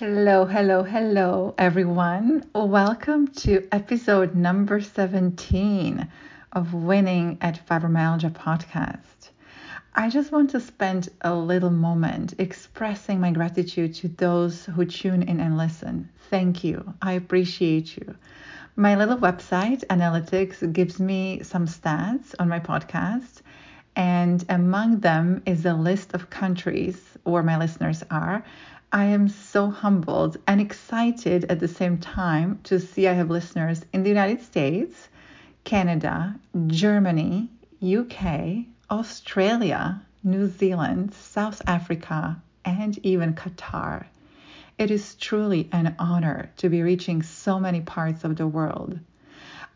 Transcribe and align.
Hello, 0.00 0.46
hello, 0.46 0.82
hello, 0.82 1.54
everyone. 1.58 2.48
Welcome 2.54 3.28
to 3.44 3.68
episode 3.70 4.34
number 4.34 4.80
17 4.80 6.08
of 6.54 6.72
Winning 6.72 7.36
at 7.42 7.66
Fibromyalgia 7.66 8.30
podcast. 8.30 9.28
I 9.94 10.08
just 10.08 10.32
want 10.32 10.48
to 10.52 10.60
spend 10.60 11.10
a 11.20 11.34
little 11.34 11.68
moment 11.68 12.32
expressing 12.38 13.20
my 13.20 13.30
gratitude 13.30 13.92
to 13.96 14.08
those 14.08 14.64
who 14.64 14.86
tune 14.86 15.22
in 15.22 15.38
and 15.38 15.58
listen. 15.58 16.08
Thank 16.30 16.64
you. 16.64 16.94
I 17.02 17.12
appreciate 17.12 17.94
you. 17.98 18.14
My 18.76 18.96
little 18.96 19.18
website, 19.18 19.84
Analytics, 19.88 20.72
gives 20.72 20.98
me 20.98 21.42
some 21.42 21.66
stats 21.66 22.34
on 22.38 22.48
my 22.48 22.58
podcast, 22.58 23.42
and 24.00 24.46
among 24.48 25.00
them 25.00 25.42
is 25.44 25.66
a 25.66 25.74
list 25.74 26.14
of 26.14 26.30
countries 26.30 26.98
where 27.24 27.42
my 27.42 27.58
listeners 27.58 28.02
are 28.10 28.42
I 28.90 29.04
am 29.04 29.28
so 29.28 29.68
humbled 29.68 30.38
and 30.46 30.58
excited 30.58 31.44
at 31.44 31.60
the 31.60 31.68
same 31.68 31.98
time 31.98 32.60
to 32.64 32.80
see 32.80 33.06
I 33.06 33.12
have 33.12 33.28
listeners 33.28 33.84
in 33.92 34.02
the 34.02 34.08
United 34.08 34.40
States, 34.40 35.10
Canada, 35.64 36.34
Germany, 36.66 37.50
UK, 37.82 38.64
Australia, 38.90 40.00
New 40.24 40.48
Zealand, 40.48 41.12
South 41.12 41.60
Africa, 41.66 42.40
and 42.64 42.98
even 43.04 43.34
Qatar. 43.34 44.06
It 44.78 44.90
is 44.90 45.14
truly 45.14 45.68
an 45.72 45.94
honor 45.98 46.50
to 46.56 46.70
be 46.70 46.82
reaching 46.82 47.22
so 47.22 47.60
many 47.60 47.82
parts 47.82 48.24
of 48.24 48.36
the 48.36 48.46
world. 48.46 48.98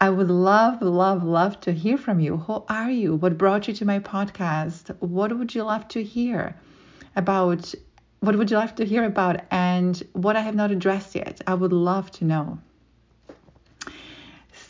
I 0.04 0.10
would 0.10 0.28
love, 0.28 0.82
love, 0.82 1.24
love 1.24 1.58
to 1.60 1.72
hear 1.72 1.96
from 1.96 2.20
you. 2.20 2.36
Who 2.36 2.62
are 2.68 2.90
you? 2.90 3.14
What 3.14 3.38
brought 3.38 3.68
you 3.68 3.72
to 3.72 3.86
my 3.86 4.00
podcast? 4.00 4.94
What 5.00 5.34
would 5.38 5.54
you 5.54 5.62
love 5.62 5.88
to 5.88 6.02
hear 6.02 6.54
about 7.16 7.74
what 8.20 8.36
would 8.36 8.50
you 8.50 8.58
love 8.58 8.74
to 8.74 8.84
hear 8.84 9.04
about 9.04 9.40
and 9.50 10.02
what 10.12 10.36
I 10.36 10.42
have 10.42 10.54
not 10.54 10.70
addressed 10.70 11.14
yet? 11.14 11.40
I 11.46 11.54
would 11.54 11.72
love 11.72 12.10
to 12.18 12.26
know. 12.26 12.58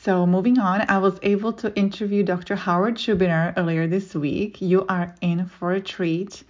So, 0.03 0.25
moving 0.25 0.61
on, 0.61 0.85
I 0.89 0.99
was 0.99 1.19
able 1.25 1.53
to 1.55 1.75
interview 1.75 2.23
Dr. 2.23 2.55
Howard 2.55 2.95
Schubiner 2.95 3.55
earlier 3.57 3.89
this 3.89 4.15
week. 4.15 4.63
You 4.63 4.87
are 4.89 5.17
in 5.21 5.47
for 5.47 5.73
a 5.73 5.81
treat. 5.81 6.45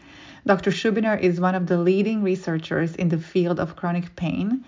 Dr. 0.46 0.70
Schubiner 0.70 1.18
is 1.18 1.40
one 1.40 1.54
of 1.54 1.68
the 1.68 1.78
leading 1.78 2.22
researchers 2.22 2.94
in 2.96 3.08
the 3.08 3.16
field 3.16 3.58
of 3.58 3.76
chronic 3.76 4.14
pain, 4.14 4.62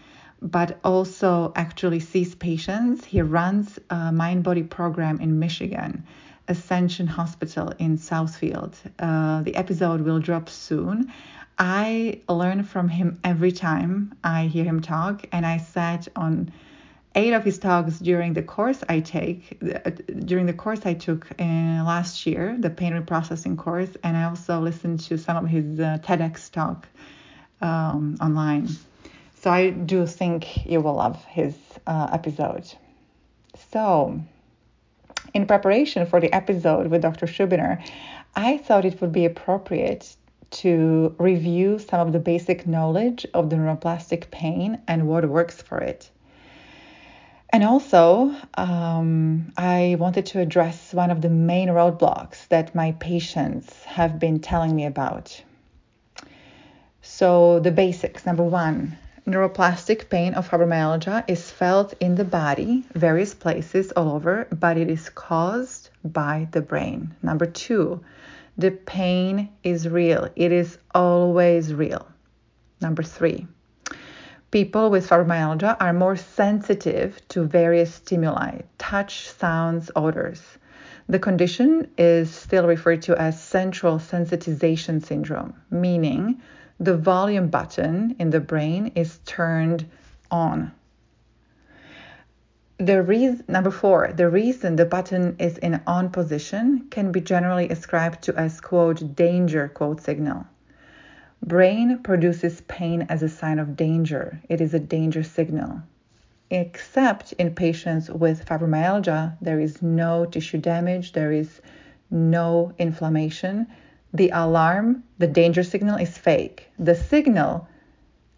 but 0.50 0.78
also 0.84 1.52
actually 1.56 2.00
sees 2.00 2.34
patients. 2.34 3.04
He 3.04 3.20
runs 3.20 3.78
a 3.90 4.12
mind 4.12 4.44
body 4.44 4.62
program 4.62 5.20
in 5.20 5.38
Michigan, 5.38 6.04
Ascension 6.48 7.06
Hospital 7.06 7.72
in 7.78 7.98
Southfield. 7.98 8.74
Uh, 8.98 9.42
the 9.42 9.56
episode 9.56 10.00
will 10.02 10.20
drop 10.20 10.48
soon. 10.48 11.12
I 11.58 12.20
learn 12.28 12.62
from 12.64 12.88
him 12.88 13.18
every 13.24 13.52
time 13.52 14.14
I 14.22 14.46
hear 14.46 14.64
him 14.64 14.80
talk, 14.80 15.26
and 15.32 15.44
I 15.46 15.56
sat 15.58 16.06
on 16.14 16.52
eight 17.14 17.32
of 17.32 17.44
his 17.44 17.58
talks 17.58 17.98
during 17.98 18.34
the 18.34 18.42
course 18.42 18.84
I 18.90 19.00
take 19.00 19.58
during 20.26 20.44
the 20.44 20.52
course 20.52 20.84
I 20.84 20.92
took 20.92 21.26
in 21.38 21.82
last 21.84 22.26
year, 22.26 22.56
the 22.58 22.68
pain 22.70 22.92
reprocessing 22.92 23.56
course, 23.56 23.88
and 24.04 24.16
I 24.16 24.24
also 24.24 24.60
listened 24.60 25.00
to 25.08 25.16
some 25.16 25.42
of 25.42 25.50
his 25.50 25.80
uh, 25.80 25.98
TEDx 26.02 26.52
talk 26.52 26.86
um, 27.62 28.16
online. 28.20 28.68
So 29.40 29.50
I 29.50 29.70
do 29.70 30.06
think 30.06 30.66
you 30.66 30.80
will 30.80 30.94
love 30.94 31.24
his 31.26 31.54
uh, 31.86 32.08
episode. 32.12 32.72
So, 33.70 34.20
in 35.34 35.46
preparation 35.46 36.06
for 36.06 36.20
the 36.20 36.32
episode 36.32 36.88
with 36.88 37.02
Dr. 37.02 37.26
Schubiner, 37.26 37.82
I 38.34 38.58
thought 38.58 38.84
it 38.84 39.00
would 39.00 39.12
be 39.12 39.24
appropriate 39.24 40.16
to 40.50 41.14
review 41.18 41.78
some 41.78 42.06
of 42.06 42.12
the 42.12 42.18
basic 42.18 42.66
knowledge 42.66 43.26
of 43.34 43.50
the 43.50 43.56
neuroplastic 43.56 44.30
pain 44.30 44.80
and 44.88 45.06
what 45.06 45.28
works 45.28 45.60
for 45.60 45.78
it. 45.78 46.10
And 47.50 47.62
also, 47.62 48.34
um, 48.54 49.52
I 49.56 49.96
wanted 49.98 50.26
to 50.26 50.40
address 50.40 50.92
one 50.92 51.10
of 51.10 51.20
the 51.20 51.30
main 51.30 51.68
roadblocks 51.68 52.48
that 52.48 52.74
my 52.74 52.92
patients 52.92 53.84
have 53.84 54.18
been 54.18 54.40
telling 54.40 54.74
me 54.74 54.84
about. 54.84 55.42
So, 57.02 57.60
the 57.60 57.70
basics 57.70 58.26
number 58.26 58.42
one, 58.42 58.98
neuroplastic 59.26 60.08
pain 60.08 60.34
of 60.34 60.48
fibromyalgia 60.48 61.24
is 61.26 61.50
felt 61.50 61.94
in 62.00 62.14
the 62.14 62.24
body, 62.24 62.84
various 62.94 63.34
places 63.34 63.90
all 63.92 64.12
over, 64.12 64.46
but 64.52 64.76
it 64.76 64.88
is 64.88 65.08
caused 65.10 65.90
by 66.04 66.46
the 66.52 66.60
brain. 66.60 67.12
Number 67.22 67.46
two, 67.46 68.00
the 68.56 68.70
pain 68.70 69.48
is 69.64 69.88
real, 69.88 70.28
it 70.36 70.52
is 70.52 70.78
always 70.94 71.74
real. 71.74 72.06
Number 72.80 73.02
three, 73.02 73.48
people 74.52 74.90
with 74.90 75.08
fibromyalgia 75.08 75.76
are 75.80 75.92
more 75.92 76.16
sensitive 76.16 77.20
to 77.28 77.44
various 77.44 77.94
stimuli, 77.94 78.60
touch, 78.78 79.28
sounds, 79.30 79.90
odors. 79.96 80.40
The 81.08 81.18
condition 81.18 81.88
is 81.98 82.30
still 82.32 82.66
referred 82.66 83.02
to 83.02 83.20
as 83.20 83.42
central 83.42 83.98
sensitization 83.98 85.04
syndrome, 85.04 85.54
meaning 85.70 86.40
the 86.78 86.96
volume 86.96 87.48
button 87.48 88.14
in 88.18 88.30
the 88.30 88.40
brain 88.40 88.92
is 88.94 89.18
turned 89.24 89.88
on. 90.30 90.72
The 92.78 93.02
reason 93.02 93.44
number 93.48 93.70
four 93.70 94.12
the 94.12 94.28
reason 94.28 94.76
the 94.76 94.84
button 94.84 95.36
is 95.38 95.56
in 95.58 95.80
on 95.86 96.10
position 96.10 96.88
can 96.90 97.10
be 97.10 97.22
generally 97.22 97.70
ascribed 97.70 98.22
to 98.24 98.36
as 98.36 98.60
quote 98.60 99.16
danger 99.16 99.68
quote 99.68 100.02
signal. 100.02 100.46
Brain 101.42 102.00
produces 102.02 102.60
pain 102.62 103.06
as 103.08 103.22
a 103.22 103.28
sign 103.28 103.58
of 103.58 103.76
danger. 103.76 104.40
It 104.50 104.60
is 104.60 104.74
a 104.74 104.78
danger 104.78 105.22
signal. 105.22 105.82
Except 106.50 107.32
in 107.34 107.54
patients 107.54 108.10
with 108.10 108.44
fibromyalgia 108.44 109.38
there 109.40 109.58
is 109.58 109.80
no 109.80 110.26
tissue 110.26 110.58
damage 110.58 111.12
there 111.12 111.32
is 111.32 111.62
no 112.10 112.72
inflammation 112.78 113.66
the 114.12 114.30
alarm 114.30 115.02
the 115.18 115.26
danger 115.26 115.62
signal 115.62 115.96
is 115.96 116.16
fake 116.16 116.68
the 116.78 116.94
signal 116.94 117.68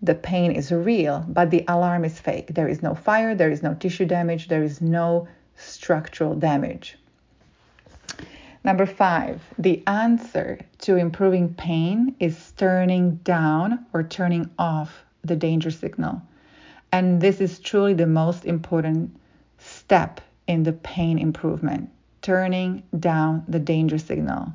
the 0.00 0.14
pain 0.14 0.52
is 0.52 0.70
real, 0.70 1.24
but 1.28 1.50
the 1.50 1.64
alarm 1.66 2.04
is 2.04 2.20
fake. 2.20 2.54
There 2.54 2.68
is 2.68 2.82
no 2.82 2.94
fire, 2.94 3.34
there 3.34 3.50
is 3.50 3.62
no 3.62 3.74
tissue 3.74 4.06
damage, 4.06 4.48
there 4.48 4.62
is 4.62 4.80
no 4.80 5.26
structural 5.56 6.34
damage. 6.34 6.96
Number 8.62 8.86
five, 8.86 9.42
the 9.58 9.82
answer 9.86 10.60
to 10.80 10.96
improving 10.96 11.54
pain 11.54 12.14
is 12.20 12.52
turning 12.52 13.16
down 13.16 13.86
or 13.92 14.02
turning 14.02 14.50
off 14.58 15.04
the 15.24 15.36
danger 15.36 15.70
signal. 15.70 16.22
And 16.92 17.20
this 17.20 17.40
is 17.40 17.58
truly 17.58 17.94
the 17.94 18.06
most 18.06 18.44
important 18.44 19.16
step 19.58 20.20
in 20.46 20.62
the 20.62 20.72
pain 20.72 21.18
improvement 21.18 21.90
turning 22.22 22.82
down 22.98 23.44
the 23.48 23.58
danger 23.58 23.98
signal. 23.98 24.52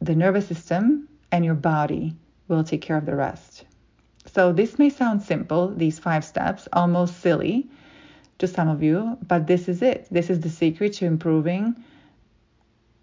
The 0.00 0.14
nervous 0.14 0.46
system 0.46 1.08
and 1.32 1.44
your 1.44 1.54
body 1.54 2.14
will 2.46 2.64
take 2.64 2.82
care 2.82 2.96
of 2.96 3.06
the 3.06 3.16
rest. 3.16 3.64
So 4.26 4.52
this 4.52 4.78
may 4.78 4.90
sound 4.90 5.22
simple, 5.22 5.74
these 5.74 5.98
five 5.98 6.24
steps, 6.24 6.68
almost 6.72 7.20
silly 7.20 7.68
to 8.38 8.46
some 8.46 8.68
of 8.68 8.82
you, 8.82 9.18
but 9.26 9.46
this 9.46 9.68
is 9.68 9.82
it. 9.82 10.06
This 10.10 10.30
is 10.30 10.40
the 10.40 10.50
secret 10.50 10.92
to 10.94 11.06
improving, 11.06 11.74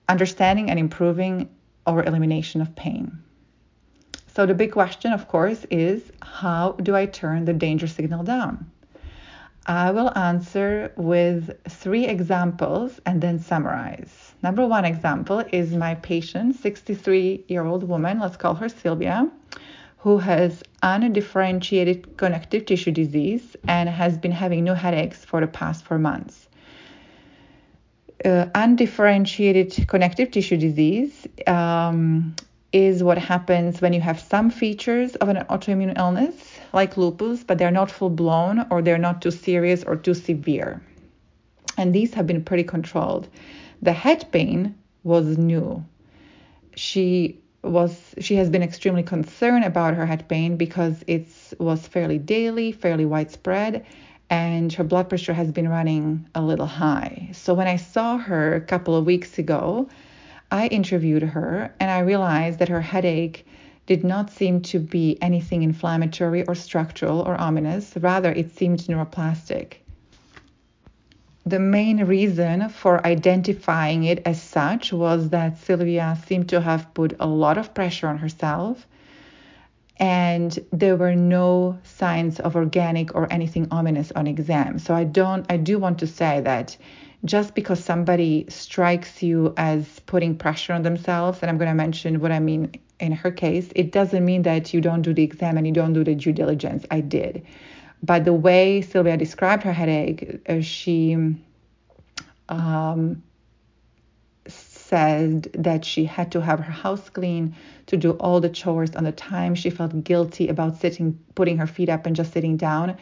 understanding 0.08 0.70
and 0.70 0.80
improving 0.80 1.50
our 1.86 2.04
elimination 2.04 2.62
of 2.62 2.76
pain. 2.76 3.20
So 4.36 4.46
the 4.46 4.54
big 4.54 4.72
question, 4.72 5.14
of 5.14 5.28
course, 5.28 5.66
is 5.72 6.04
how 6.22 6.74
do 6.74 6.96
I 6.96 7.06
turn 7.06 7.46
the 7.46 7.54
danger 7.54 7.88
signal 7.88 8.24
down? 8.24 8.70
I 9.66 9.92
will 9.92 10.16
answer 10.16 10.92
with 10.96 11.58
three 11.68 12.06
examples 12.06 13.00
and 13.06 13.20
then 13.20 13.40
summarize. 13.40 14.35
Number 14.46 14.68
one 14.68 14.86
example 14.86 15.44
is 15.52 15.74
my 15.74 15.96
patient, 15.96 16.56
63 16.58 17.46
year 17.48 17.66
old 17.66 17.82
woman, 17.82 18.20
let's 18.20 18.38
call 18.38 18.54
her 18.54 18.70
Sylvia 18.70 19.28
who 19.98 20.20
has 20.20 20.62
undifferentiated 20.84 22.16
connective 22.16 22.68
tissue 22.68 22.92
disease 22.92 23.56
and 23.68 23.90
has 23.90 24.20
been 24.20 24.32
having 24.32 24.64
no 24.64 24.76
headaches 24.76 25.26
for 25.26 25.42
the 25.42 25.48
past 25.48 25.84
four 25.84 25.98
months. 25.98 26.48
Uh, 28.24 28.46
undifferentiated 28.54 29.88
connective 29.88 30.30
tissue 30.30 30.58
disease 30.58 31.26
um, 31.48 32.36
is 32.72 33.02
what 33.02 33.18
happens 33.18 33.82
when 33.82 33.94
you 33.94 34.02
have 34.02 34.20
some 34.20 34.52
features 34.52 35.16
of 35.16 35.30
an 35.30 35.38
autoimmune 35.50 35.98
illness, 35.98 36.36
like 36.72 36.98
lupus, 36.98 37.44
but 37.44 37.58
they're 37.58 37.78
not 37.82 37.90
full 37.90 38.12
blown 38.12 38.68
or 38.70 38.84
they're 38.84 39.00
not 39.00 39.24
too 39.24 39.32
serious 39.32 39.84
or 39.84 39.96
too 39.96 40.14
severe. 40.14 40.84
And 41.80 41.96
these 41.96 42.14
have 42.14 42.28
been 42.28 42.44
pretty 42.44 42.64
controlled. 42.64 43.28
The 43.82 43.94
head 43.94 44.32
pain 44.32 44.76
was 45.04 45.38
new. 45.38 45.84
She 46.76 47.40
was 47.64 48.14
she 48.20 48.36
has 48.36 48.50
been 48.50 48.64
extremely 48.64 49.04
concerned 49.04 49.66
about 49.66 49.96
her 49.96 50.06
head 50.06 50.28
pain 50.28 50.56
because 50.56 51.04
it 51.08 51.28
was 51.60 51.88
fairly 51.88 52.18
daily, 52.20 52.72
fairly 52.72 53.06
widespread, 53.06 53.86
and 54.30 54.72
her 54.74 54.84
blood 54.84 55.10
pressure 55.10 55.34
has 55.34 55.52
been 55.52 55.70
running 55.70 56.28
a 56.36 56.42
little 56.42 56.66
high. 56.66 57.30
So 57.32 57.54
when 57.54 57.68
I 57.68 57.76
saw 57.78 58.18
her 58.18 58.56
a 58.56 58.62
couple 58.62 58.96
of 58.96 59.06
weeks 59.06 59.38
ago, 59.40 59.90
I 60.52 60.68
interviewed 60.68 61.24
her 61.24 61.74
and 61.80 61.90
I 61.90 62.00
realized 62.00 62.60
that 62.60 62.70
her 62.70 62.82
headache 62.82 63.46
did 63.86 64.04
not 64.04 64.32
seem 64.32 64.62
to 64.62 64.80
be 64.80 65.18
anything 65.22 65.64
inflammatory 65.64 66.44
or 66.48 66.56
structural 66.56 67.22
or 67.22 67.36
ominous. 67.40 67.96
Rather, 67.98 68.32
it 68.32 68.56
seemed 68.56 68.80
neuroplastic. 68.80 69.76
The 71.48 71.60
main 71.60 72.04
reason 72.06 72.70
for 72.70 73.06
identifying 73.06 74.04
it 74.06 74.24
as 74.26 74.42
such 74.42 74.92
was 74.92 75.30
that 75.30 75.60
Sylvia 75.60 76.18
seemed 76.26 76.50
to 76.50 76.60
have 76.60 76.92
put 76.96 77.16
a 77.20 77.28
lot 77.28 77.60
of 77.60 77.76
pressure 77.76 78.08
on 78.08 78.18
herself, 78.18 78.88
and 79.98 80.58
there 80.74 80.96
were 80.96 81.14
no 81.14 81.78
signs 81.84 82.40
of 82.40 82.56
organic 82.56 83.14
or 83.14 83.32
anything 83.32 83.68
ominous 83.70 84.12
on 84.14 84.26
exam. 84.26 84.80
So 84.80 84.96
I 84.96 85.04
don't, 85.04 85.46
I 85.52 85.58
do 85.58 85.78
want 85.78 86.00
to 86.00 86.08
say 86.08 86.42
that 86.42 86.76
just 87.24 87.54
because 87.54 87.84
somebody 87.84 88.48
strikes 88.50 89.22
you 89.22 89.54
as 89.56 90.00
putting 90.08 90.36
pressure 90.38 90.74
on 90.74 90.82
themselves, 90.82 91.40
and 91.44 91.52
I'm 91.52 91.60
going 91.60 91.70
to 91.70 91.76
mention 91.76 92.22
what 92.22 92.32
I 92.32 92.40
mean 92.40 92.72
in 93.00 93.12
her 93.12 93.30
case, 93.30 93.70
it 93.76 93.92
doesn't 93.92 94.26
mean 94.26 94.42
that 94.44 94.74
you 94.74 94.82
don't 94.82 95.04
do 95.04 95.14
the 95.14 95.24
exam 95.24 95.58
and 95.58 95.68
you 95.68 95.74
don't 95.74 95.94
do 95.94 96.04
the 96.04 96.16
due 96.16 96.34
diligence. 96.34 96.86
I 96.90 97.02
did. 97.02 97.46
But 98.04 98.26
the 98.26 98.34
way 98.34 98.82
Sylvia 98.82 99.18
described 99.18 99.64
her 99.64 99.74
headache, 99.74 100.42
uh, 100.48 100.62
she 100.62 101.36
um, 102.50 103.24
said 104.48 105.44
that 105.54 105.84
she 105.84 106.06
had 106.06 106.32
to 106.34 106.42
have 106.42 106.60
her 106.60 106.72
house 106.72 107.10
clean 107.10 107.56
to 107.88 107.98
do 107.98 108.12
all 108.12 108.40
the 108.40 108.50
chores 108.50 108.96
on 108.96 109.04
the 109.04 109.12
time. 109.12 109.56
She 109.56 109.70
felt 109.70 110.04
guilty 110.04 110.48
about 110.48 110.78
sitting, 110.78 111.20
putting 111.34 111.58
her 111.58 111.68
feet 111.68 111.90
up 111.90 112.06
and 112.06 112.16
just 112.16 112.34
sitting 112.34 112.58
down. 112.58 112.98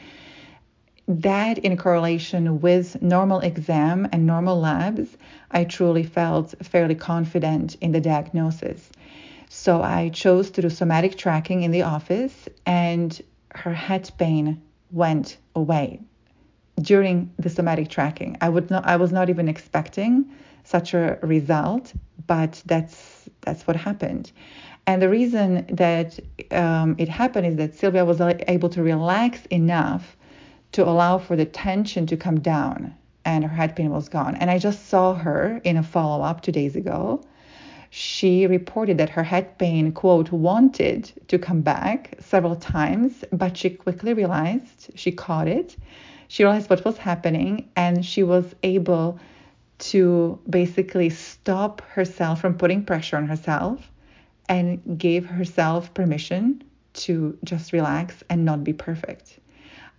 That, 1.05 1.57
in 1.57 1.75
correlation 1.75 2.61
with 2.61 3.01
normal 3.01 3.41
exam 3.41 4.07
and 4.13 4.25
normal 4.25 4.57
labs, 4.57 5.17
I 5.51 5.65
truly 5.65 6.03
felt 6.03 6.53
fairly 6.63 6.95
confident 6.95 7.75
in 7.81 7.91
the 7.91 7.99
diagnosis. 7.99 8.89
So 9.49 9.81
I 9.81 10.09
chose 10.09 10.49
to 10.51 10.61
do 10.61 10.69
somatic 10.69 11.17
tracking 11.17 11.63
in 11.63 11.71
the 11.71 11.81
office, 11.81 12.47
and 12.65 13.21
her 13.49 13.73
head 13.73 14.09
pain 14.17 14.61
went 14.93 15.37
away 15.55 15.99
during 16.81 17.31
the 17.37 17.49
somatic 17.49 17.89
tracking. 17.89 18.37
I 18.41 18.49
would 18.49 18.69
not, 18.69 18.85
I 18.85 18.95
was 18.95 19.11
not 19.11 19.29
even 19.29 19.49
expecting 19.49 20.31
such 20.63 20.93
a 20.93 21.19
result, 21.21 21.93
but 22.27 22.61
that's 22.65 23.29
that's 23.41 23.67
what 23.67 23.75
happened. 23.75 24.31
And 24.85 25.01
the 25.01 25.09
reason 25.09 25.65
that 25.69 26.19
um, 26.51 26.95
it 26.97 27.09
happened 27.09 27.47
is 27.47 27.55
that 27.55 27.75
Sylvia 27.75 28.05
was 28.05 28.21
able 28.21 28.69
to 28.69 28.83
relax 28.83 29.45
enough 29.47 30.17
to 30.73 30.87
allow 30.87 31.17
for 31.17 31.35
the 31.35 31.45
tension 31.45 32.05
to 32.07 32.17
come 32.17 32.39
down, 32.39 32.93
and 33.25 33.43
her 33.43 33.55
head 33.55 33.75
pain 33.75 33.91
was 33.91 34.09
gone. 34.09 34.35
And 34.35 34.49
I 34.49 34.57
just 34.57 34.87
saw 34.87 35.13
her 35.13 35.61
in 35.63 35.77
a 35.77 35.83
follow 35.83 36.23
up 36.23 36.41
two 36.41 36.51
days 36.51 36.75
ago 36.75 37.23
she 37.95 38.47
reported 38.47 38.97
that 38.97 39.09
her 39.09 39.21
head 39.21 39.55
pain, 39.59 39.91
quote, 39.91 40.31
wanted 40.31 41.11
to 41.27 41.37
come 41.37 41.61
back 41.61 42.15
several 42.19 42.55
times, 42.55 43.23
but 43.31 43.55
she 43.55 43.69
quickly 43.69 44.15
realized, 44.15 44.89
she 44.95 45.11
caught 45.11 45.47
it, 45.47 45.75
she 46.27 46.43
realized 46.43 46.71
what 46.71 46.83
was 46.83 46.97
happening, 46.97 47.69
and 47.75 48.03
she 48.03 48.23
was 48.23 48.55
able 48.63 49.19
to 49.77 50.39
basically 50.49 51.11
stop 51.11 51.81
herself 51.81 52.41
from 52.41 52.57
putting 52.57 52.83
pressure 52.83 53.15
on 53.15 53.27
herself 53.27 53.91
and 54.49 54.97
gave 54.97 55.27
herself 55.27 55.93
permission 55.93 56.63
to 56.93 57.37
just 57.43 57.73
relax 57.73 58.23
and 58.27 58.43
not 58.43 58.63
be 58.63 58.73
perfect. 58.73 59.37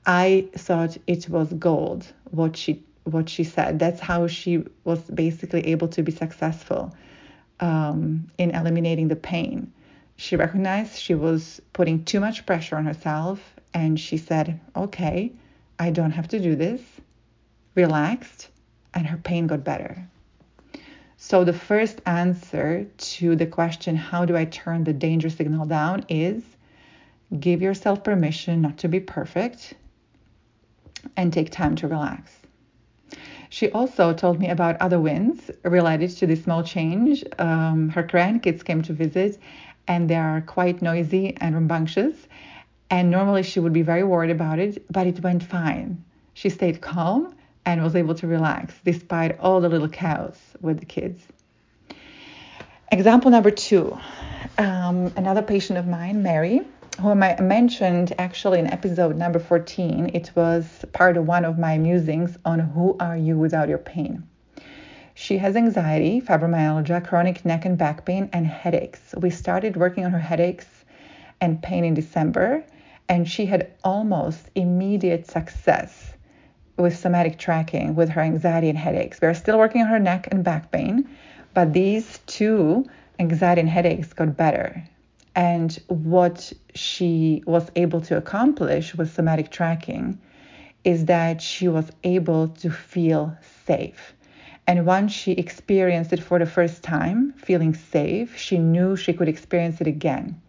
I 0.05 0.49
thought 0.57 0.99
it 1.07 1.29
was 1.29 1.53
gold 1.53 2.13
what 2.33 2.57
she 2.57 2.83
what 3.05 3.29
she 3.29 3.45
said. 3.45 3.79
That's 3.79 4.01
how 4.01 4.27
she 4.27 4.65
was 4.83 5.01
basically 5.03 5.65
able 5.69 5.87
to 5.89 6.03
be 6.03 6.11
successful 6.11 6.93
um, 7.61 8.31
in 8.39 8.51
eliminating 8.51 9.09
the 9.09 9.17
pain. 9.17 9.73
She 10.17 10.37
recognized 10.37 10.99
she 10.99 11.15
was 11.15 11.61
putting 11.73 12.05
too 12.05 12.21
much 12.21 12.47
pressure 12.47 12.77
on 12.77 12.85
herself 12.85 13.55
and 13.73 13.99
she 13.99 14.17
said, 14.17 14.61
Okay, 14.77 15.33
I 15.79 15.91
don't 15.91 16.13
have 16.13 16.29
to 16.29 16.39
do 16.39 16.55
this. 16.55 16.81
Relaxed, 17.75 18.49
and 18.95 19.07
her 19.07 19.17
pain 19.17 19.49
got 19.49 19.65
better. 19.65 20.07
So, 21.17 21.43
the 21.43 21.53
first 21.53 22.01
answer 22.07 22.87
to 22.97 23.35
the 23.35 23.47
question, 23.47 23.97
How 23.97 24.25
do 24.25 24.37
I 24.37 24.45
turn 24.45 24.85
the 24.85 24.93
danger 24.93 25.31
signal 25.31 25.67
down? 25.67 26.05
is 26.09 26.43
give 27.41 27.63
yourself 27.63 28.05
permission 28.05 28.61
not 28.61 28.79
to 28.79 28.89
be 28.89 29.01
perfect 29.01 29.75
and 31.17 31.33
take 31.33 31.51
time 31.51 31.75
to 31.77 31.89
relax. 31.89 32.31
She 33.55 33.71
also 33.71 34.13
told 34.13 34.41
me 34.41 34.49
about 34.49 34.81
other 34.81 34.99
wins 34.99 35.49
related 35.63 36.11
to 36.17 36.27
this 36.27 36.43
small 36.43 36.65
change. 36.65 37.23
Um, 37.39 37.89
her 37.91 38.03
grandkids 38.03 38.65
came 38.65 38.83
to 38.83 38.93
visit, 38.93 39.39
and 39.87 40.11
they 40.11 40.17
are 40.17 40.41
quite 40.41 40.83
noisy 40.83 41.37
and 41.37 41.55
rambunctious. 41.55 42.17
And 42.91 43.13
normally 43.13 43.45
she 43.45 43.61
would 43.61 43.73
be 43.73 43.83
very 43.83 44.03
worried 44.03 44.33
about 44.33 44.59
it, 44.59 44.85
but 44.91 45.07
it 45.07 45.23
went 45.23 45.45
fine. 45.45 46.03
She 46.33 46.49
stayed 46.49 46.81
calm 46.81 47.33
and 47.65 47.81
was 47.81 47.95
able 47.95 48.17
to 48.17 48.27
relax 48.27 48.75
despite 48.85 49.39
all 49.39 49.61
the 49.61 49.69
little 49.69 49.89
cows 49.89 50.37
with 50.61 50.81
the 50.81 50.87
kids. 50.87 51.23
Example 52.91 53.31
number 53.31 53.53
two 53.53 53.97
um, 54.59 55.13
another 55.17 55.43
patient 55.43 55.79
of 55.79 55.87
mine, 55.87 56.25
Mary, 56.25 56.63
whom 57.01 57.23
I 57.23 57.41
mentioned 57.41 58.13
actually 58.19 58.61
in 58.61 58.67
episode 58.69 59.17
number 59.17 59.39
14. 59.39 60.11
It 60.15 60.31
was 60.35 60.85
part 60.93 61.17
of 61.17 61.27
one 61.27 61.45
of 61.45 61.59
my 61.59 61.77
musings 61.77 62.39
on 62.45 62.61
who 62.61 62.97
are 63.01 63.17
you 63.17 63.37
without 63.37 63.69
your 63.69 63.79
pain. 63.79 64.23
She 65.15 65.39
has 65.39 65.57
anxiety, 65.57 66.21
fibromyalgia, 66.21 67.05
chronic 67.07 67.45
neck 67.45 67.65
and 67.65 67.77
back 67.77 68.05
pain, 68.05 68.29
and 68.33 68.47
headaches. 68.47 69.15
We 69.17 69.31
started 69.31 69.77
working 69.77 70.05
on 70.05 70.13
her 70.13 70.19
headaches 70.19 70.85
and 71.41 71.63
pain 71.63 71.85
in 71.85 71.95
December, 71.95 72.65
and 73.09 73.29
she 73.29 73.47
had 73.47 73.71
almost 73.83 74.51
immediate 74.55 75.27
success 75.29 76.15
with 76.77 76.97
somatic 76.97 77.39
tracking 77.39 77.95
with 77.95 78.09
her 78.09 78.21
anxiety 78.21 78.69
and 78.69 78.79
headaches. 78.79 79.21
We 79.21 79.29
are 79.29 79.35
still 79.35 79.59
working 79.59 79.83
on 79.83 79.89
her 79.89 80.01
neck 80.01 80.29
and 80.31 80.43
back 80.43 80.71
pain, 80.71 81.09
but 81.55 81.73
these 81.73 82.19
two 82.27 82.85
anxiety 83.19 83.61
and 83.61 83.71
headaches 83.71 84.13
got 84.13 84.37
better. 84.37 84.85
And 85.35 85.73
what 85.89 86.53
she 86.75 87.43
was 87.47 87.71
able 87.75 88.01
to 88.03 88.17
accomplish 88.17 88.95
with 88.95 89.13
somatic 89.13 89.51
tracking 89.51 90.19
is 90.85 91.07
that 91.07 91.41
she 91.41 91.67
was 91.67 91.91
able 92.05 92.49
to 92.49 92.71
feel 92.71 93.37
safe. 93.67 94.15
And 94.67 94.87
once 94.87 95.13
she 95.13 95.33
experienced 95.33 96.13
it 96.13 96.23
for 96.23 96.39
the 96.39 96.47
first 96.47 96.83
time, 96.83 97.33
feeling 97.37 97.75
safe, 97.75 98.37
she 98.37 98.59
knew 98.59 98.97
she 98.97 99.13
could 99.13 99.29
experience 99.29 99.81
it 99.81 99.87
again 99.87 100.41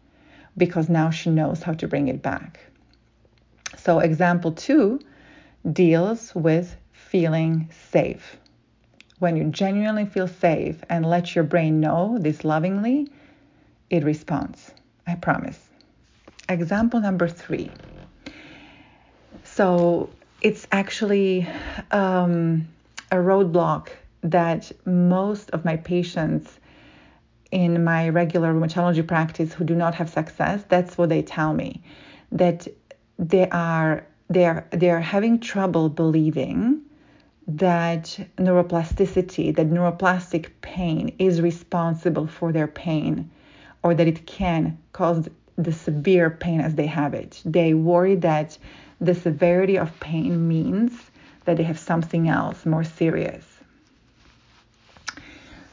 because 0.58 0.88
now 0.88 1.10
she 1.10 1.30
knows 1.30 1.64
how 1.64 1.74
to 1.74 1.88
bring 1.88 2.08
it 2.08 2.22
back. 2.22 2.60
So, 3.78 4.00
example 4.00 4.52
two 4.52 5.00
deals 5.74 6.34
with 6.34 6.77
feeling 6.92 7.70
safe. 7.92 8.38
When 9.20 9.36
you 9.36 9.46
genuinely 9.46 10.06
feel 10.06 10.27
safe 10.27 10.84
and 10.89 11.06
let 11.06 11.36
your 11.36 11.44
brain 11.44 11.80
know 11.80 12.18
this 12.20 12.46
lovingly, 12.46 13.08
it 13.89 14.04
responds. 14.04 14.72
I 15.08 15.15
promise. 15.15 15.60
Example 16.50 17.00
number 17.00 17.27
three. 17.27 17.72
So 19.44 20.10
it's 20.42 20.68
actually 20.72 21.48
um, 21.92 22.68
a 23.12 23.18
roadblock 23.18 23.89
that 24.24 24.72
most 24.86 25.51
of 25.51 25.63
my 25.65 25.77
patients 25.77 26.60
in 27.51 27.84
my 27.84 28.10
regular 28.10 28.54
rheumatology 28.54 29.06
practice 29.08 29.54
who 29.54 29.63
do 29.63 29.75
not 29.75 29.96
have 29.96 30.10
success, 30.10 30.63
that's 30.68 30.98
what 30.98 31.10
they 31.10 31.22
tell 31.22 31.54
me. 31.54 31.82
That 32.32 32.68
they 33.18 33.48
are 33.50 34.06
they 34.30 34.46
are 34.46 34.65
they 34.72 34.89
are 34.89 35.00
having 35.00 35.39
trouble 35.39 35.88
believing 35.89 36.82
that 37.48 38.20
neuroplasticity, 38.38 39.56
that 39.56 39.70
neuroplastic 39.70 40.50
pain 40.62 41.15
is 41.20 41.42
responsible 41.42 42.25
for 42.27 42.51
their 42.51 42.68
pain 42.68 43.30
or 43.86 43.94
that 43.94 44.08
it 44.08 44.25
can 44.25 44.75
cause 44.94 45.30
the 45.58 45.72
severe 45.72 46.32
pain 46.32 46.60
as 46.60 46.74
they 46.74 46.88
have 46.88 47.13
it. 47.13 47.39
They 47.46 47.75
worry 47.75 48.15
that 48.15 48.58
the 49.00 49.13
severity 49.13 49.77
of 49.77 50.00
pain 50.00 50.48
means 50.48 50.92
that 51.46 51.58
they 51.58 51.63
have 51.63 51.77
something 51.77 52.27
else 52.27 52.65
more 52.65 52.84
serious. 52.84 53.46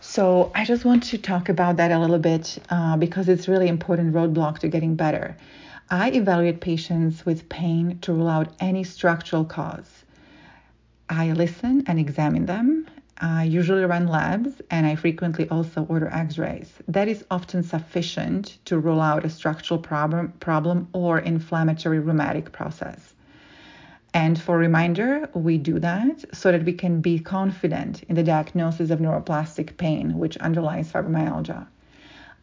So 0.03 0.53
I 0.55 0.67
just 0.67 0.85
want 0.85 1.05
to 1.05 1.17
talk 1.17 1.49
about 1.49 1.79
that 1.79 1.91
a 1.91 1.99
little 1.99 2.19
bit 2.19 2.59
uh, 2.69 2.99
because 2.99 3.31
it's 3.31 3.49
really 3.49 3.69
important 3.69 4.13
roadblock 4.13 4.59
to 4.59 4.69
getting 4.69 4.95
better. 4.95 5.35
I 5.89 6.11
evaluate 6.11 6.61
patients 6.61 7.25
with 7.25 7.49
pain 7.49 7.99
to 8.01 8.13
rule 8.13 8.29
out 8.29 8.53
any 8.61 8.85
structural 8.85 9.47
cause. 9.47 10.05
I 11.09 11.33
listen 11.33 11.85
and 11.87 11.99
examine 11.99 12.45
them 12.45 12.89
I 13.19 13.45
usually 13.45 13.85
run 13.85 14.09
labs 14.09 14.61
and 14.71 14.87
I 14.87 14.97
frequently 14.97 15.49
also 15.49 15.85
order 15.85 16.09
x 16.09 16.39
rays. 16.39 16.73
That 16.89 17.09
is 17.09 17.25
often 17.31 17.63
sufficient 17.63 18.59
to 18.65 18.79
rule 18.79 19.01
out 19.01 19.25
a 19.25 19.31
structural 19.31 19.79
problem, 19.79 20.33
problem 20.41 20.89
or 20.93 21.19
inflammatory 21.19 22.01
rheumatic 22.01 22.53
process. 22.53 23.15
And 24.15 24.39
for 24.39 24.59
reminder, 24.59 25.29
we 25.35 25.57
do 25.57 25.79
that 25.79 26.25
so 26.35 26.53
that 26.53 26.65
we 26.65 26.73
can 26.75 27.01
be 27.01 27.19
confident 27.19 28.03
in 28.05 28.15
the 28.15 28.23
diagnosis 28.23 28.91
of 28.91 28.99
neuroplastic 28.99 29.77
pain, 29.79 30.19
which 30.19 30.37
underlies 30.39 30.93
fibromyalgia. 30.93 31.67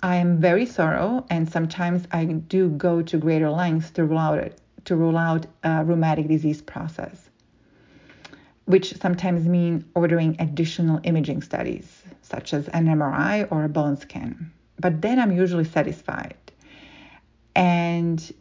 I 0.02 0.16
am 0.16 0.40
very 0.40 0.66
thorough, 0.66 1.26
and 1.30 1.48
sometimes 1.48 2.08
I 2.12 2.26
do 2.26 2.70
go 2.70 3.02
to 3.02 3.18
greater 3.18 3.50
lengths 3.52 3.92
to 3.92 4.06
rule 4.06 4.18
out 4.18 4.40
it, 4.40 4.60
to 4.86 4.96
rule 4.96 5.18
out 5.18 5.46
a 5.64 5.84
rheumatic 5.84 6.28
disease 6.28 6.62
process, 6.62 7.29
which 8.70 8.96
sometimes 8.98 9.48
mean 9.48 9.84
ordering 9.96 10.36
additional 10.38 11.00
imaging 11.04 11.42
studies, 11.42 12.04
such 12.22 12.54
as 12.54 12.68
an 12.68 12.86
MRI 12.86 13.52
or 13.52 13.64
a 13.64 13.68
bone 13.68 13.98
scan. 13.98 14.52
But 14.80 15.02
then 15.02 15.18
I'm 15.18 15.32
usually 15.32 15.64
satisfied. 15.64 16.38
And 17.56 18.32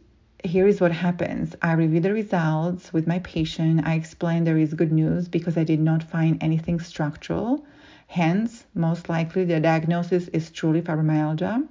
here 0.43 0.67
is 0.67 0.79
what 0.79 0.91
happens 0.91 1.55
I 1.63 1.71
review 1.71 1.99
the 1.99 2.13
results 2.13 2.93
with 2.93 3.07
my 3.07 3.17
patient. 3.19 3.87
I 3.87 3.95
explain 3.95 4.43
there 4.43 4.59
is 4.59 4.75
good 4.75 4.91
news 4.91 5.27
because 5.27 5.57
I 5.57 5.63
did 5.63 5.79
not 5.79 6.03
find 6.03 6.37
anything 6.43 6.79
structural. 6.79 7.65
Hence, 8.05 8.65
most 8.75 9.09
likely 9.09 9.45
the 9.45 9.59
diagnosis 9.59 10.27
is 10.27 10.51
truly 10.51 10.83
fibromyalgia. 10.83 11.67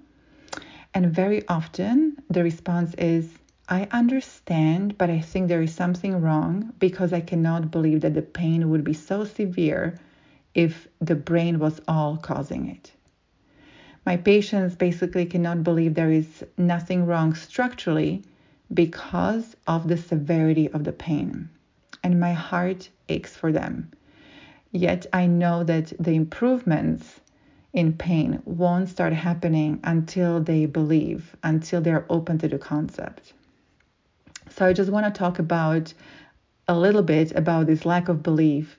And 0.95 1.15
very 1.15 1.47
often 1.47 2.17
the 2.29 2.43
response 2.43 2.93
is, 2.95 3.31
I 3.71 3.87
understand, 3.91 4.97
but 4.97 5.11
I 5.11 5.21
think 5.21 5.49
there 5.49 5.61
is 5.61 5.75
something 5.75 6.23
wrong 6.23 6.73
because 6.79 7.13
I 7.13 7.21
cannot 7.21 7.71
believe 7.71 8.01
that 8.01 8.15
the 8.15 8.23
pain 8.23 8.71
would 8.71 8.83
be 8.83 8.95
so 8.95 9.25
severe 9.25 9.99
if 10.55 10.89
the 11.01 11.15
brain 11.15 11.59
was 11.59 11.79
all 11.87 12.17
causing 12.17 12.69
it. 12.69 12.93
My 14.07 14.17
patients 14.17 14.75
basically 14.75 15.27
cannot 15.27 15.65
believe 15.65 15.93
there 15.93 16.11
is 16.11 16.43
nothing 16.57 17.05
wrong 17.05 17.35
structurally 17.35 18.23
because 18.73 19.55
of 19.67 19.87
the 19.87 19.99
severity 19.99 20.71
of 20.71 20.85
the 20.85 20.93
pain. 20.93 21.51
And 22.03 22.19
my 22.19 22.33
heart 22.33 22.89
aches 23.11 23.37
for 23.37 23.53
them. 23.53 23.91
Yet 24.73 25.05
I 25.13 25.27
know 25.27 25.63
that 25.65 25.93
the 26.01 26.13
improvements 26.13 27.21
in 27.75 27.93
pain 27.93 28.41
won't 28.47 28.89
start 28.89 29.13
happening 29.13 29.79
until 29.85 30.41
they 30.41 30.65
believe, 30.65 31.37
until 31.43 31.83
they're 31.83 32.07
open 32.09 32.39
to 32.39 32.49
the 32.49 32.59
concept. 32.59 33.35
So 34.59 34.67
I 34.67 34.73
just 34.73 34.91
want 34.91 35.07
to 35.07 35.17
talk 35.17 35.39
about 35.39 35.95
a 36.67 36.77
little 36.77 37.05
bit 37.05 37.31
about 37.37 37.69
this 37.69 37.87
lack 37.87 38.09
of 38.09 38.25
belief. 38.25 38.77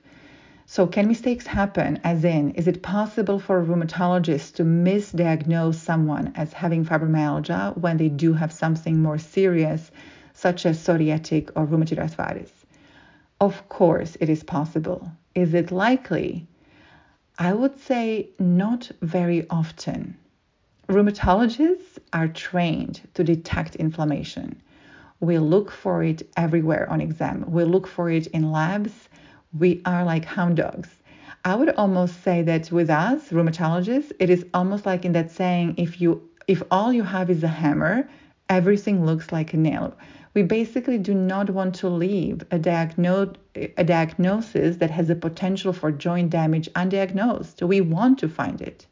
So, 0.66 0.86
can 0.86 1.08
mistakes 1.08 1.46
happen? 1.46 1.98
As 2.04 2.22
in, 2.22 2.50
is 2.50 2.68
it 2.68 2.82
possible 2.82 3.38
for 3.38 3.58
a 3.58 3.64
rheumatologist 3.64 4.56
to 4.56 4.62
misdiagnose 4.62 5.76
someone 5.76 6.32
as 6.34 6.52
having 6.52 6.84
fibromyalgia 6.84 7.78
when 7.78 7.96
they 7.96 8.10
do 8.10 8.34
have 8.34 8.52
something 8.52 9.00
more 9.00 9.16
serious, 9.16 9.90
such 10.34 10.66
as 10.66 10.78
psoriatic 10.78 11.48
or 11.56 11.66
rheumatoid 11.66 11.98
arthritis? 11.98 12.52
Of 13.40 13.66
course, 13.70 14.18
it 14.20 14.28
is 14.28 14.42
possible. 14.42 15.10
Is 15.34 15.54
it 15.54 15.72
likely? 15.72 16.46
I 17.38 17.54
would 17.54 17.78
say 17.78 18.28
not 18.38 18.90
very 19.00 19.48
often. 19.48 20.18
Rheumatologists 20.90 21.96
are 22.12 22.28
trained 22.28 23.00
to 23.14 23.24
detect 23.24 23.76
inflammation. 23.76 24.60
We 25.20 25.38
look 25.38 25.70
for 25.70 26.02
it 26.02 26.28
everywhere 26.36 26.90
on 26.90 27.00
exam. 27.00 27.44
We 27.48 27.64
look 27.64 27.86
for 27.86 28.10
it 28.10 28.26
in 28.28 28.50
labs 28.50 29.08
we 29.58 29.82
are 29.84 30.04
like 30.04 30.24
hound 30.24 30.56
dogs. 30.56 30.88
I 31.44 31.56
would 31.56 31.70
almost 31.70 32.22
say 32.22 32.42
that 32.42 32.70
with 32.70 32.88
us, 32.90 33.30
rheumatologists, 33.30 34.12
it 34.20 34.30
is 34.30 34.46
almost 34.54 34.86
like 34.86 35.04
in 35.04 35.12
that 35.12 35.30
saying, 35.30 35.74
if 35.76 36.00
you 36.00 36.22
if 36.46 36.62
all 36.70 36.92
you 36.92 37.02
have 37.02 37.30
is 37.30 37.42
a 37.42 37.48
hammer, 37.48 38.08
everything 38.48 39.04
looks 39.04 39.32
like 39.32 39.52
a 39.52 39.56
nail. 39.56 39.94
We 40.34 40.42
basically 40.42 40.98
do 40.98 41.14
not 41.14 41.50
want 41.50 41.74
to 41.76 41.88
leave 41.88 42.42
a, 42.50 42.58
diagno- 42.58 43.34
a 43.54 43.84
diagnosis 43.84 44.76
that 44.76 44.90
has 44.90 45.10
a 45.10 45.14
potential 45.14 45.72
for 45.72 45.90
joint 45.90 46.30
damage 46.30 46.68
undiagnosed. 46.74 47.66
We 47.66 47.80
want 47.80 48.18
to 48.20 48.28
find 48.28 48.60
it. 48.60 48.86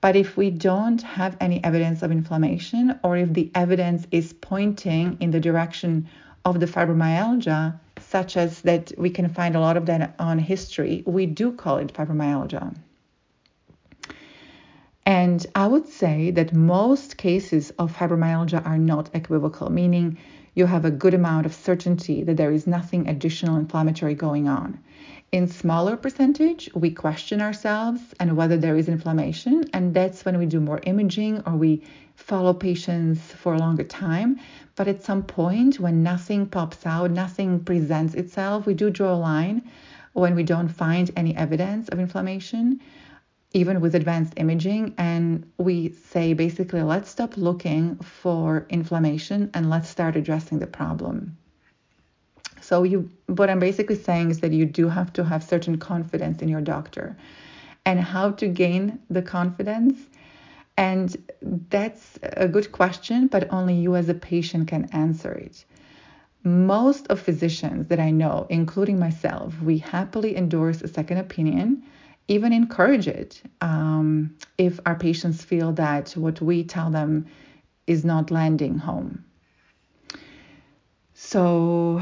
But 0.00 0.14
if 0.14 0.36
we 0.36 0.50
don't 0.50 1.02
have 1.02 1.36
any 1.40 1.62
evidence 1.64 2.02
of 2.02 2.12
inflammation, 2.12 2.98
or 3.02 3.16
if 3.16 3.32
the 3.32 3.50
evidence 3.54 4.06
is 4.12 4.32
pointing 4.32 5.16
in 5.20 5.32
the 5.32 5.40
direction 5.40 6.08
of 6.44 6.60
the 6.60 6.66
fibromyalgia, 6.66 7.78
such 7.98 8.36
as 8.36 8.60
that 8.62 8.92
we 8.96 9.10
can 9.10 9.28
find 9.28 9.56
a 9.56 9.60
lot 9.60 9.76
of 9.76 9.86
that 9.86 10.14
on 10.18 10.38
history, 10.38 11.02
we 11.04 11.26
do 11.26 11.52
call 11.52 11.78
it 11.78 11.92
fibromyalgia. 11.92 12.74
And 15.04 15.46
I 15.54 15.66
would 15.66 15.88
say 15.88 16.30
that 16.32 16.52
most 16.54 17.16
cases 17.16 17.70
of 17.78 17.96
fibromyalgia 17.96 18.64
are 18.64 18.78
not 18.78 19.10
equivocal, 19.14 19.70
meaning 19.70 20.18
you 20.54 20.66
have 20.66 20.84
a 20.84 20.90
good 20.90 21.14
amount 21.14 21.46
of 21.46 21.54
certainty 21.54 22.22
that 22.24 22.36
there 22.36 22.52
is 22.52 22.66
nothing 22.66 23.08
additional 23.08 23.56
inflammatory 23.56 24.14
going 24.14 24.48
on. 24.48 24.78
In 25.30 25.46
smaller 25.46 25.96
percentage, 25.96 26.70
we 26.74 26.90
question 26.90 27.42
ourselves 27.42 28.14
and 28.18 28.36
whether 28.36 28.56
there 28.56 28.76
is 28.76 28.88
inflammation, 28.88 29.64
and 29.74 29.94
that's 29.94 30.24
when 30.24 30.38
we 30.38 30.46
do 30.46 30.60
more 30.60 30.80
imaging 30.84 31.42
or 31.46 31.54
we 31.54 31.82
follow 32.14 32.54
patients 32.54 33.20
for 33.32 33.54
a 33.54 33.58
longer 33.58 33.84
time. 33.84 34.38
But 34.76 34.88
at 34.88 35.02
some 35.02 35.22
point, 35.22 35.80
when 35.80 36.02
nothing 36.02 36.46
pops 36.46 36.86
out, 36.86 37.10
nothing 37.10 37.60
presents 37.64 38.14
itself, 38.14 38.66
we 38.66 38.74
do 38.74 38.90
draw 38.90 39.14
a 39.14 39.16
line 39.16 39.70
when 40.14 40.34
we 40.34 40.44
don't 40.44 40.68
find 40.68 41.10
any 41.16 41.34
evidence 41.36 41.88
of 41.88 42.00
inflammation, 42.00 42.80
even 43.52 43.80
with 43.80 43.94
advanced 43.94 44.34
imaging. 44.36 44.94
And 44.98 45.50
we 45.58 45.90
say 45.90 46.34
basically, 46.34 46.82
let's 46.82 47.10
stop 47.10 47.36
looking 47.38 47.96
for 47.96 48.66
inflammation 48.70 49.50
and 49.54 49.70
let's 49.70 49.88
start 49.88 50.16
addressing 50.16 50.58
the 50.58 50.66
problem. 50.66 51.37
So 52.68 52.82
you 52.82 53.08
what 53.26 53.48
I'm 53.48 53.60
basically 53.60 53.96
saying 53.96 54.30
is 54.30 54.40
that 54.40 54.52
you 54.52 54.66
do 54.66 54.90
have 54.90 55.10
to 55.14 55.24
have 55.24 55.42
certain 55.42 55.78
confidence 55.78 56.42
in 56.42 56.48
your 56.50 56.60
doctor. 56.60 57.16
And 57.86 57.98
how 57.98 58.32
to 58.32 58.46
gain 58.46 58.98
the 59.08 59.22
confidence 59.22 59.96
and 60.76 61.16
that's 61.70 62.18
a 62.22 62.46
good 62.46 62.70
question, 62.70 63.26
but 63.28 63.50
only 63.50 63.74
you 63.74 63.96
as 63.96 64.10
a 64.10 64.14
patient 64.14 64.68
can 64.68 64.84
answer 64.92 65.32
it. 65.32 65.64
Most 66.44 67.06
of 67.06 67.18
physicians 67.18 67.88
that 67.88 67.98
I 67.98 68.10
know, 68.10 68.46
including 68.50 68.98
myself, 68.98 69.60
we 69.62 69.78
happily 69.78 70.36
endorse 70.36 70.82
a 70.82 70.88
second 70.88 71.16
opinion, 71.16 71.82
even 72.28 72.52
encourage 72.52 73.08
it 73.08 73.42
um, 73.62 74.36
if 74.58 74.78
our 74.84 74.94
patients 74.94 75.42
feel 75.42 75.72
that 75.72 76.10
what 76.12 76.42
we 76.42 76.64
tell 76.64 76.90
them 76.90 77.26
is 77.86 78.04
not 78.04 78.30
landing 78.30 78.76
home. 78.76 79.24
So, 81.14 82.00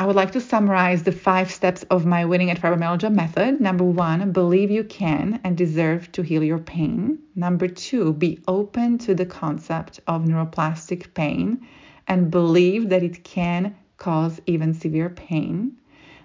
I 0.00 0.06
would 0.06 0.16
like 0.16 0.32
to 0.32 0.40
summarize 0.40 1.02
the 1.02 1.12
five 1.12 1.50
steps 1.50 1.82
of 1.90 2.06
my 2.06 2.24
winning 2.24 2.50
at 2.50 2.58
fibromyalgia 2.58 3.12
method. 3.12 3.60
Number 3.60 3.84
one, 3.84 4.32
believe 4.32 4.70
you 4.70 4.82
can 4.82 5.38
and 5.44 5.58
deserve 5.58 6.10
to 6.12 6.22
heal 6.22 6.42
your 6.42 6.58
pain. 6.58 7.18
Number 7.34 7.68
two, 7.68 8.14
be 8.14 8.40
open 8.48 8.96
to 8.96 9.14
the 9.14 9.26
concept 9.26 10.00
of 10.06 10.22
neuroplastic 10.22 11.12
pain 11.12 11.68
and 12.08 12.30
believe 12.30 12.88
that 12.88 13.02
it 13.02 13.24
can 13.24 13.76
cause 13.98 14.40
even 14.46 14.72
severe 14.72 15.10
pain. 15.10 15.76